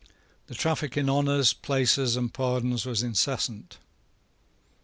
[0.47, 3.77] The traffic in honours, places, and pardons was incessant.